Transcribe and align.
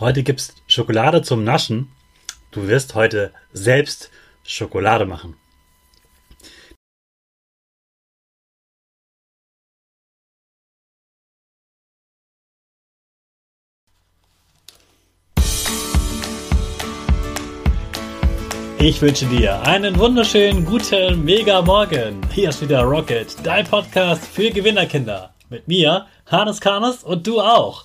Heute 0.00 0.22
gibt's 0.22 0.54
Schokolade 0.66 1.20
zum 1.20 1.44
Naschen. 1.44 1.92
Du 2.52 2.66
wirst 2.68 2.94
heute 2.94 3.34
selbst 3.52 4.10
Schokolade 4.42 5.04
machen. 5.04 5.36
Ich 18.78 19.02
wünsche 19.02 19.26
dir 19.26 19.60
einen 19.66 19.98
wunderschönen 19.98 20.64
guten 20.64 21.22
Mega 21.26 21.60
Morgen. 21.60 22.22
Hier 22.32 22.48
ist 22.48 22.62
wieder 22.62 22.84
Rocket, 22.84 23.36
dein 23.44 23.66
Podcast 23.66 24.24
für 24.24 24.50
Gewinnerkinder. 24.50 25.34
Mit 25.50 25.68
mir, 25.68 26.06
Hannes 26.24 26.62
Karnes 26.62 27.04
und 27.04 27.26
du 27.26 27.42
auch. 27.42 27.84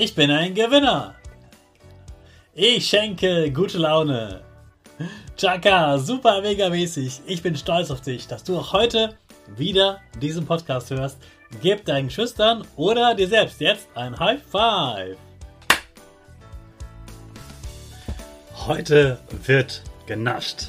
Ich 0.00 0.14
bin 0.14 0.30
ein 0.30 0.54
Gewinner. 0.54 1.16
Ich 2.54 2.86
schenke 2.86 3.50
gute 3.50 3.78
Laune. 3.78 4.42
Chaka, 5.36 5.98
super 5.98 6.40
mega 6.40 6.68
mäßig. 6.68 7.22
Ich 7.26 7.42
bin 7.42 7.56
stolz 7.56 7.90
auf 7.90 8.00
dich, 8.00 8.28
dass 8.28 8.44
du 8.44 8.56
auch 8.56 8.72
heute 8.72 9.16
wieder 9.56 10.00
diesen 10.22 10.46
Podcast 10.46 10.90
hörst. 10.90 11.18
Gib 11.62 11.84
deinen 11.84 12.10
Schüchtern 12.10 12.64
oder 12.76 13.16
dir 13.16 13.26
selbst 13.26 13.60
jetzt 13.60 13.88
ein 13.96 14.16
High 14.16 14.40
Five. 14.40 15.16
Heute 18.68 19.18
wird 19.46 19.82
genascht. 20.06 20.68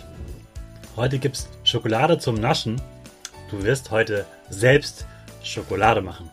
Heute 0.95 1.19
gibt's 1.19 1.49
Schokolade 1.63 2.17
zum 2.17 2.33
Naschen. 2.33 2.81
Du 3.51 3.61
wirst 3.61 3.91
heute 3.91 4.25
selbst 4.49 5.05
Schokolade 5.43 6.01
machen. 6.01 6.31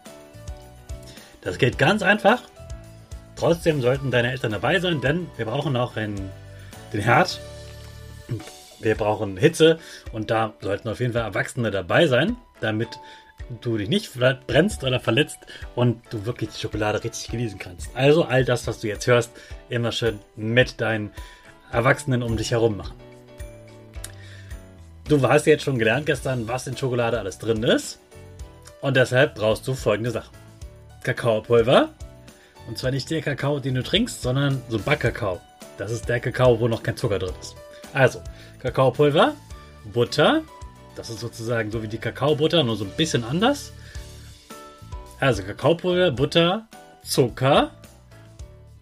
Das 1.42 1.58
geht 1.58 1.76
ganz 1.76 2.00
einfach. 2.02 2.40
Trotzdem 3.36 3.80
sollten 3.80 4.10
deine 4.10 4.32
Eltern 4.32 4.52
dabei 4.52 4.80
sein, 4.80 5.00
denn 5.00 5.28
wir 5.36 5.46
brauchen 5.46 5.76
auch 5.76 5.94
den 5.94 6.30
Herd 6.92 7.38
wir 8.80 8.94
brauchen 8.94 9.36
Hitze 9.36 9.78
und 10.12 10.30
da 10.30 10.54
sollten 10.60 10.88
auf 10.88 11.00
jeden 11.00 11.12
Fall 11.12 11.22
Erwachsene 11.22 11.70
dabei 11.70 12.06
sein, 12.06 12.36
damit 12.60 12.88
du 13.60 13.76
dich 13.76 13.88
nicht 13.88 14.12
brennst 14.46 14.82
oder 14.82 14.98
verletzt 14.98 15.38
und 15.74 16.02
du 16.10 16.26
wirklich 16.26 16.50
die 16.50 16.60
Schokolade 16.60 17.02
richtig 17.02 17.28
genießen 17.30 17.58
kannst. 17.58 17.94
Also 17.94 18.24
all 18.24 18.44
das, 18.44 18.66
was 18.66 18.80
du 18.80 18.88
jetzt 18.88 19.06
hörst, 19.06 19.30
immer 19.68 19.92
schön 19.92 20.18
mit 20.34 20.80
deinen 20.80 21.12
Erwachsenen 21.70 22.22
um 22.22 22.36
dich 22.36 22.50
herum 22.50 22.76
machen. 22.76 22.96
Du 25.08 25.22
hast 25.22 25.46
jetzt 25.46 25.62
schon 25.62 25.78
gelernt 25.78 26.06
gestern, 26.06 26.48
was 26.48 26.66
in 26.66 26.76
Schokolade 26.76 27.18
alles 27.18 27.38
drin 27.38 27.62
ist. 27.62 28.00
Und 28.80 28.96
deshalb 28.96 29.36
brauchst 29.36 29.66
du 29.68 29.74
folgende 29.74 30.10
Sachen. 30.10 30.34
Kakaopulver. 31.04 31.90
Und 32.66 32.78
zwar 32.78 32.90
nicht 32.90 33.10
der 33.10 33.22
Kakao, 33.22 33.60
den 33.60 33.74
du 33.74 33.82
trinkst, 33.82 34.22
sondern 34.22 34.62
so 34.68 34.78
Backkakao. 34.78 35.40
Das 35.78 35.90
ist 35.90 36.08
der 36.08 36.20
Kakao, 36.20 36.58
wo 36.58 36.68
noch 36.68 36.82
kein 36.82 36.96
Zucker 36.96 37.18
drin 37.18 37.34
ist. 37.40 37.54
Also, 37.92 38.20
Kakaopulver, 38.60 39.34
Butter, 39.92 40.42
das 40.96 41.10
ist 41.10 41.20
sozusagen 41.20 41.70
so 41.70 41.82
wie 41.82 41.88
die 41.88 41.98
Kakaobutter, 41.98 42.62
nur 42.62 42.76
so 42.76 42.84
ein 42.84 42.90
bisschen 42.90 43.24
anders. 43.24 43.72
Also 45.20 45.42
Kakaopulver, 45.42 46.10
Butter, 46.10 46.66
Zucker, 47.02 47.70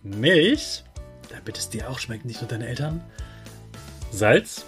Milch, 0.02 0.84
damit 1.30 1.58
es 1.58 1.68
dir 1.68 1.90
auch 1.90 1.98
schmeckt, 1.98 2.24
nicht 2.24 2.40
nur 2.40 2.48
deine 2.48 2.66
Eltern, 2.66 3.02
Salz, 4.10 4.64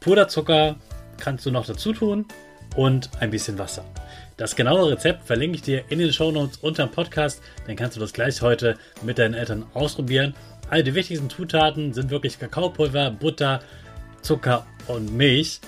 Puderzucker 0.00 0.76
kannst 1.18 1.46
du 1.46 1.50
noch 1.50 1.66
dazu 1.66 1.92
tun 1.92 2.26
und 2.76 3.10
ein 3.20 3.30
bisschen 3.30 3.58
Wasser. 3.58 3.84
Das 4.36 4.56
genaue 4.56 4.92
Rezept 4.92 5.24
verlinke 5.24 5.56
ich 5.56 5.62
dir 5.62 5.84
in 5.88 5.98
den 5.98 6.12
Shownotes 6.12 6.58
unter 6.58 6.86
dem 6.86 6.90
Podcast. 6.90 7.42
Dann 7.66 7.76
kannst 7.76 7.96
du 7.96 8.00
das 8.00 8.12
gleich 8.12 8.40
heute 8.42 8.76
mit 9.02 9.18
deinen 9.18 9.34
Eltern 9.34 9.66
ausprobieren 9.74 10.34
All 10.72 10.82
die 10.82 10.94
wichtigsten 10.94 11.28
Zutaten 11.28 11.92
sind 11.92 12.08
wirklich 12.08 12.38
Kakaopulver, 12.38 13.10
Butter, 13.10 13.60
Zucker 14.22 14.66
und 14.88 15.14
Milch. 15.14 15.60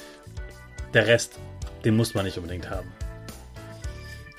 Der 0.95 1.07
Rest, 1.07 1.39
den 1.85 1.95
muss 1.95 2.15
man 2.15 2.25
nicht 2.25 2.39
unbedingt 2.39 2.71
haben. 2.71 2.91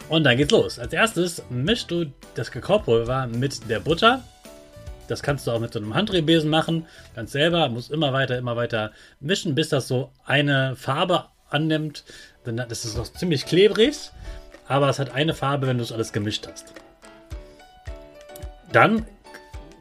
Und 0.10 0.24
dann 0.24 0.38
geht's 0.38 0.52
los. 0.52 0.80
Als 0.80 0.92
erstes 0.92 1.44
mischst 1.52 1.92
du 1.92 2.06
das 2.34 2.50
Kakaopulver 2.50 3.28
mit 3.28 3.70
der 3.70 3.80
Butter. 3.80 4.24
Das 5.08 5.22
kannst 5.22 5.46
du 5.46 5.52
auch 5.52 5.60
mit 5.60 5.72
so 5.72 5.78
einem 5.78 5.94
Handdrehbesen 5.94 6.50
machen. 6.50 6.88
Ganz 7.16 7.34
selber, 7.34 7.70
muss 7.70 7.92
immer 7.92 8.12
weiter, 8.12 8.36
immer 8.36 8.56
weiter 8.56 8.92
mischen, 9.20 9.54
bis 9.54 9.70
das 9.70 9.88
so 9.88 10.12
eine 10.26 10.76
Farbe 10.76 11.26
annimmt. 11.50 12.04
Das 12.44 12.86
ist 12.86 12.98
noch 12.98 13.12
ziemlich 13.12 13.46
klebrig, 13.46 14.12
aber 14.68 14.90
es 14.90 15.00
hat 15.00 15.12
eine 15.12 15.34
Farbe, 15.34 15.68
wenn 15.68 15.78
du 15.78 15.84
es 15.84 15.92
alles 15.92 16.14
gemischt 16.14 16.48
hast. 16.52 16.74
Dann 18.72 19.06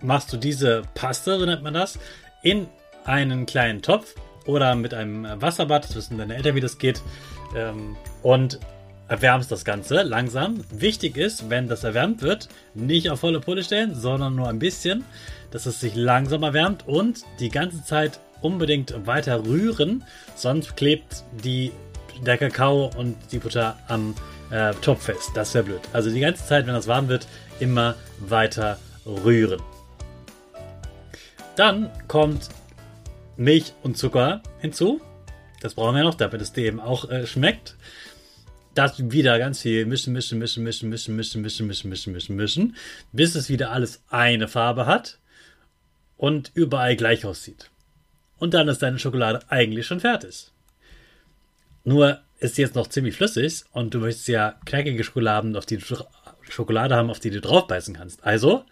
machst 0.01 0.33
du 0.33 0.37
diese 0.37 0.83
Paste, 0.95 1.39
so 1.39 1.47
nennt 1.47 1.63
man 1.63 1.75
das, 1.75 1.99
in 2.43 2.69
einen 3.05 3.47
kleinen 3.47 3.83
Topf 3.83 4.15
oder 4.47 4.75
mit 4.75 4.95
einem 4.95 5.27
Wasserbad, 5.41 5.85
das 5.85 5.97
wissen 5.97 6.19
deine 6.19 6.37
Eltern, 6.37 6.55
wie 6.55 6.61
das 6.61 6.79
geht, 6.79 7.03
ähm, 7.57 7.97
und 8.23 8.61
erwärmst 9.09 9.51
das 9.51 9.65
Ganze 9.65 10.03
langsam. 10.03 10.65
Wichtig 10.71 11.17
ist, 11.17 11.51
wenn 11.51 11.69
das 11.69 11.85
erwärmt 11.85 12.23
wird, 12.23 12.49
nicht 12.75 13.11
auf 13.11 13.21
volle 13.21 13.41
Pulle 13.41 13.63
stellen, 13.63 13.95
sondern 13.95 14.35
nur 14.35 14.49
ein 14.49 14.59
bisschen, 14.59 15.05
dass 15.51 15.67
es 15.67 15.81
sich 15.81 15.95
langsam 15.95 16.43
erwärmt 16.43 16.87
und 16.87 17.23
die 17.41 17.51
ganze 17.51 17.85
Zeit 17.85 18.19
unbedingt 18.45 19.07
weiter 19.07 19.45
rühren, 19.45 20.05
sonst 20.37 20.77
klebt 20.77 21.25
die, 21.43 21.73
der 22.25 22.39
Kakao 22.39 22.91
und 22.97 23.17
die 23.33 23.39
Butter 23.39 23.77
am 23.89 24.15
äh, 24.51 24.75
Topf 24.75 25.05
fest. 25.05 25.31
Das 25.35 25.55
wäre 25.55 25.65
blöd. 25.65 25.81
Also 25.93 26.11
die 26.11 26.21
ganze 26.21 26.45
Zeit, 26.47 26.67
wenn 26.67 26.75
das 26.75 26.87
warm 26.87 27.09
wird, 27.09 27.27
immer 27.59 27.95
weiter 28.21 28.79
rühren. 29.07 29.61
Dann 31.57 31.91
kommt 32.09 32.49
Milch 33.37 33.73
und 33.83 33.97
Zucker 33.97 34.43
hinzu. 34.61 35.01
Das 35.61 35.75
brauchen 35.75 35.97
wir 35.97 36.05
noch, 36.05 36.15
damit 36.15 36.41
es 36.43 36.53
dem 36.53 36.81
auch 36.81 37.09
äh, 37.09 37.27
schmeckt. 37.27 37.77
Das 38.75 39.11
wieder 39.11 39.39
ganz 39.39 39.61
viel 39.61 39.87
mischen, 39.87 40.13
mischen, 40.13 40.39
mischen, 40.39 40.65
mischen, 40.65 40.89
mischen, 40.89 41.15
mischen, 41.17 41.43
mischen, 41.43 41.67
mischen, 41.67 41.89
mischen, 41.89 42.13
mischen, 42.13 42.37
mischen, 42.37 42.77
bis 43.13 43.37
es 43.37 43.49
wieder 43.49 43.71
alles 43.71 44.03
eine 44.11 44.49
Farbe 44.49 44.87
hat 44.87 45.19
und 46.17 46.51
überall 46.55 46.97
gleich 46.97 47.25
aussieht. 47.25 47.71
Und 48.39 48.55
dann 48.55 48.69
ist 48.69 48.83
deine 48.83 48.99
Schokolade 48.99 49.41
eigentlich 49.49 49.87
schon 49.87 50.01
fertig. 50.01 50.51
Nur 51.85 52.21
ist 52.39 52.57
sie 52.57 52.63
jetzt 52.63 52.75
noch 52.75 52.89
ziemlich 52.89 53.17
flüssig 53.17 53.65
und 53.73 53.95
du 53.95 54.01
möchtest 54.01 54.29
ja 54.29 54.59
knackige 54.65 55.05
Schokoladen, 55.05 55.57
auf 55.57 55.67
die 55.67 55.79
du 55.79 55.85
Schokolade 56.49 56.97
haben, 56.97 57.11
auf 57.11 57.21
die 57.21 57.31
du 57.31 57.41
draufbeißen 57.41 57.95
kannst. 57.95 58.25
Also 58.25 58.65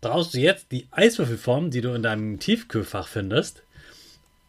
brauchst 0.00 0.34
du 0.34 0.38
jetzt 0.38 0.72
die 0.72 0.88
Eiswürfelform, 0.90 1.70
die 1.70 1.80
du 1.80 1.92
in 1.94 2.02
deinem 2.02 2.38
Tiefkühlfach 2.38 3.08
findest. 3.08 3.62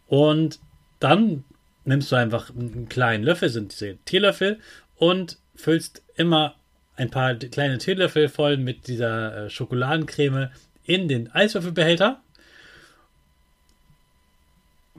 Und 0.08 0.60
dann 1.00 1.44
nimmst 1.86 2.12
du 2.12 2.16
einfach 2.16 2.50
einen 2.50 2.90
kleinen 2.90 3.24
Löffel, 3.24 3.50
sind 3.50 3.72
diese 3.72 3.98
Teelöffel, 4.06 4.60
und 4.96 5.38
füllst 5.56 6.04
immer 6.16 6.56
ein 6.96 7.10
paar 7.10 7.36
kleine 7.36 7.78
Teelöffel 7.78 8.28
voll 8.28 8.58
mit 8.58 8.88
dieser 8.88 9.46
äh, 9.46 9.50
Schokoladencreme 9.50 10.50
in 10.84 11.08
den 11.08 11.32
Eiswürfelbehälter. 11.32 12.22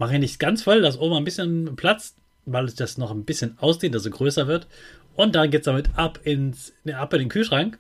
Mache 0.01 0.15
ihn 0.15 0.23
nicht 0.23 0.41
ganz 0.41 0.63
voll, 0.63 0.81
dass 0.81 0.97
oben 0.97 1.15
ein 1.15 1.25
bisschen 1.25 1.77
Platz, 1.77 2.15
weil 2.47 2.65
es 2.65 2.75
das 2.75 2.97
noch 2.97 3.11
ein 3.11 3.27
bisschen 3.27 3.59
ausdehnt, 3.59 3.95
also 3.95 4.09
größer 4.09 4.47
wird. 4.47 4.67
Und 5.15 5.35
dann 5.35 5.51
geht 5.51 5.61
es 5.61 5.65
damit 5.67 5.91
ab, 5.95 6.21
ins, 6.25 6.73
ab 6.91 7.13
in 7.13 7.19
den 7.19 7.29
Kühlschrank. 7.29 7.79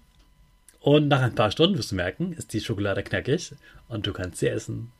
Und 0.80 1.08
nach 1.08 1.22
ein 1.22 1.34
paar 1.34 1.50
Stunden 1.50 1.78
wirst 1.78 1.92
du 1.92 1.94
merken, 1.94 2.34
ist 2.34 2.52
die 2.52 2.60
Schokolade 2.60 3.02
knackig 3.02 3.54
und 3.88 4.06
du 4.06 4.12
kannst 4.12 4.38
sie 4.38 4.48
essen. 4.48 4.92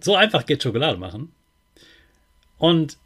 So 0.00 0.16
einfach 0.16 0.46
geht 0.46 0.62
Schokolade 0.62 0.96
machen. 0.96 1.30
Und 2.56 2.96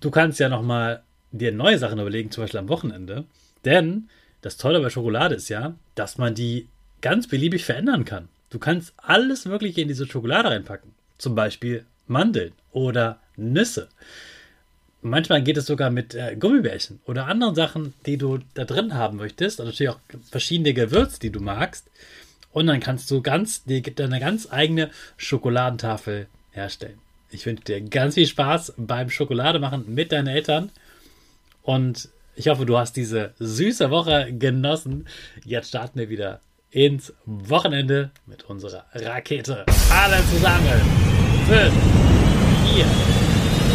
du 0.00 0.10
kannst 0.10 0.40
ja 0.40 0.50
nochmal 0.50 1.04
dir 1.32 1.52
neue 1.52 1.78
Sachen 1.78 1.98
überlegen, 1.98 2.32
zum 2.32 2.44
Beispiel 2.44 2.60
am 2.60 2.68
Wochenende. 2.68 3.24
Denn 3.64 4.10
das 4.42 4.58
Tolle 4.58 4.78
bei 4.78 4.90
Schokolade 4.90 5.36
ist 5.36 5.48
ja, 5.48 5.74
dass 5.94 6.18
man 6.18 6.34
die 6.34 6.68
ganz 7.00 7.28
beliebig 7.28 7.64
verändern 7.64 8.04
kann. 8.04 8.28
Du 8.50 8.58
kannst 8.58 8.92
alles 8.98 9.46
Mögliche 9.46 9.80
in 9.80 9.88
diese 9.88 10.06
Schokolade 10.06 10.50
reinpacken. 10.50 10.92
Zum 11.24 11.34
Beispiel 11.34 11.86
Mandeln 12.06 12.52
oder 12.70 13.18
Nüsse. 13.38 13.88
Manchmal 15.00 15.42
geht 15.42 15.56
es 15.56 15.64
sogar 15.64 15.88
mit 15.88 16.14
äh, 16.14 16.36
Gummibärchen 16.38 17.00
oder 17.06 17.28
anderen 17.28 17.54
Sachen, 17.54 17.94
die 18.04 18.18
du 18.18 18.40
da 18.52 18.66
drin 18.66 18.92
haben 18.92 19.16
möchtest. 19.16 19.58
Und 19.58 19.64
natürlich 19.64 19.88
auch 19.88 20.00
verschiedene 20.30 20.74
Gewürze, 20.74 21.20
die 21.20 21.30
du 21.30 21.40
magst. 21.40 21.90
Und 22.52 22.66
dann 22.66 22.78
kannst 22.80 23.10
du 23.10 23.22
ganz, 23.22 23.64
die, 23.64 23.80
deine 23.80 24.20
ganz 24.20 24.52
eigene 24.52 24.90
Schokoladentafel 25.16 26.26
herstellen. 26.50 26.98
Ich 27.30 27.46
wünsche 27.46 27.64
dir 27.64 27.80
ganz 27.80 28.16
viel 28.16 28.26
Spaß 28.26 28.74
beim 28.76 29.08
Schokolade 29.08 29.58
mit 29.86 30.12
deinen 30.12 30.26
Eltern. 30.26 30.72
Und 31.62 32.10
ich 32.36 32.48
hoffe, 32.48 32.66
du 32.66 32.76
hast 32.76 32.96
diese 32.96 33.32
süße 33.38 33.90
Woche 33.90 34.30
genossen. 34.30 35.08
Jetzt 35.42 35.68
starten 35.68 35.98
wir 35.98 36.10
wieder 36.10 36.42
ins 36.70 37.14
Wochenende 37.24 38.10
mit 38.26 38.42
unserer 38.44 38.84
Rakete. 38.92 39.64
Alle 39.90 40.22
zusammen. 40.26 41.13
fünf, 41.46 41.72
vier, 42.64 42.86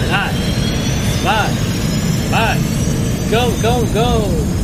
drei, 0.07 0.31
zwei, 1.21 2.37
eins. 2.37 2.79
Go, 3.29 3.51
go, 3.61 3.85
go! 3.93 4.58